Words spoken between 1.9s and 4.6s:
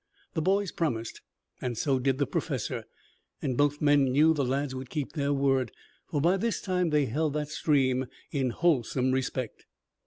did the Professor, and both men knew the